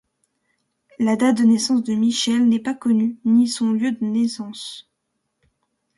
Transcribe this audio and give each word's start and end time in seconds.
La 0.97 1.15
date 1.15 1.37
de 1.37 1.43
naissance 1.43 1.83
de 1.83 1.93
Michel 1.93 2.49
n'est 2.49 2.57
pas 2.59 2.73
connue, 2.73 3.19
ni 3.23 3.47
son 3.47 3.69
lieu 3.69 3.91
de 3.91 4.03
naissance. 4.03 4.89